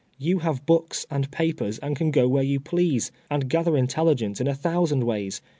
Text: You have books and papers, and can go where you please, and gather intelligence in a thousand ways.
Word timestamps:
You 0.17 0.39
have 0.39 0.65
books 0.65 1.05
and 1.11 1.29
papers, 1.29 1.77
and 1.77 1.95
can 1.95 2.09
go 2.09 2.27
where 2.27 2.41
you 2.41 2.59
please, 2.59 3.11
and 3.29 3.47
gather 3.47 3.77
intelligence 3.77 4.41
in 4.41 4.47
a 4.47 4.55
thousand 4.55 5.03
ways. 5.03 5.43